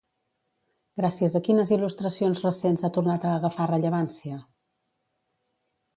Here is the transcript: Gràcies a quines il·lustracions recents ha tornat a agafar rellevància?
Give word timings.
Gràcies 1.01 1.35
a 1.39 1.41
quines 1.49 1.73
il·lustracions 1.77 2.41
recents 2.47 2.87
ha 2.89 2.93
tornat 2.97 3.27
a 3.27 3.35
agafar 3.41 3.71
rellevància? 3.73 4.43